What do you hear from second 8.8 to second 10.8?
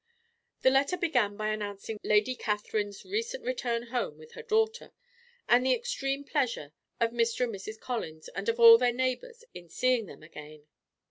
neighbours, in seeing them again.